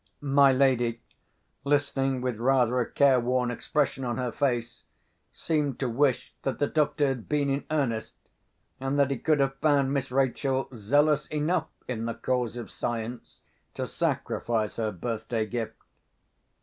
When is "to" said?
5.77-5.87, 13.75-13.85